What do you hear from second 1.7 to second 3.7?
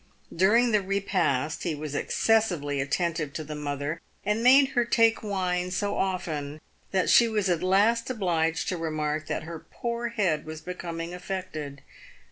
was excessively attentive to the